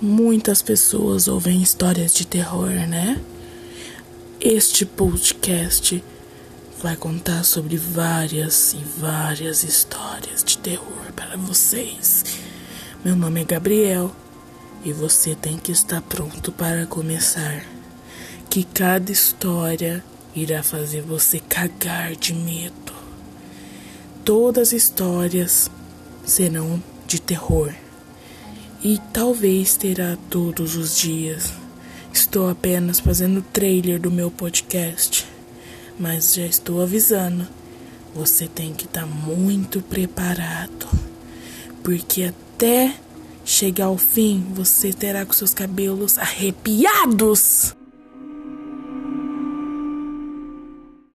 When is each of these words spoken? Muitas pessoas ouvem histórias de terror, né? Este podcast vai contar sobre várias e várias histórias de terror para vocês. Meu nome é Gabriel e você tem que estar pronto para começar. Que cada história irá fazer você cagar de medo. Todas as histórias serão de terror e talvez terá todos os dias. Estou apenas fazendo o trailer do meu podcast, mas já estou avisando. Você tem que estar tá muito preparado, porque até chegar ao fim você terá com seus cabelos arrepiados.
Muitas 0.00 0.62
pessoas 0.62 1.28
ouvem 1.28 1.60
histórias 1.60 2.14
de 2.14 2.26
terror, 2.26 2.70
né? 2.70 3.20
Este 4.40 4.86
podcast 4.86 6.02
vai 6.82 6.96
contar 6.96 7.44
sobre 7.44 7.76
várias 7.76 8.72
e 8.72 8.78
várias 8.98 9.62
histórias 9.62 10.42
de 10.42 10.56
terror 10.56 11.12
para 11.14 11.36
vocês. 11.36 12.24
Meu 13.04 13.14
nome 13.14 13.42
é 13.42 13.44
Gabriel 13.44 14.10
e 14.82 14.92
você 14.92 15.34
tem 15.34 15.58
que 15.58 15.72
estar 15.72 16.00
pronto 16.00 16.50
para 16.50 16.86
começar. 16.86 17.62
Que 18.48 18.64
cada 18.64 19.12
história 19.12 20.02
irá 20.34 20.62
fazer 20.62 21.02
você 21.02 21.40
cagar 21.40 22.16
de 22.16 22.32
medo. 22.32 22.94
Todas 24.24 24.68
as 24.68 24.72
histórias 24.72 25.70
serão 26.24 26.82
de 27.06 27.20
terror 27.20 27.74
e 28.82 28.98
talvez 29.12 29.76
terá 29.76 30.16
todos 30.28 30.76
os 30.76 30.98
dias. 30.98 31.52
Estou 32.12 32.48
apenas 32.48 32.98
fazendo 32.98 33.38
o 33.38 33.42
trailer 33.42 34.00
do 34.00 34.10
meu 34.10 34.30
podcast, 34.30 35.26
mas 35.98 36.34
já 36.34 36.46
estou 36.46 36.82
avisando. 36.82 37.46
Você 38.14 38.48
tem 38.48 38.72
que 38.72 38.86
estar 38.86 39.02
tá 39.02 39.06
muito 39.06 39.80
preparado, 39.80 40.88
porque 41.84 42.24
até 42.24 42.94
chegar 43.44 43.86
ao 43.86 43.98
fim 43.98 44.44
você 44.54 44.92
terá 44.92 45.24
com 45.24 45.32
seus 45.32 45.54
cabelos 45.54 46.18
arrepiados. 46.18 47.74